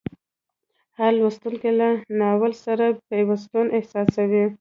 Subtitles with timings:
[0.99, 1.89] هر لوستونکی له
[2.19, 4.43] ناول سره پیوستون احساسوي.